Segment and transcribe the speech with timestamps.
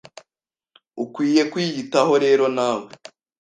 [1.03, 2.89] Ukwiye kwiyitaho rero nawe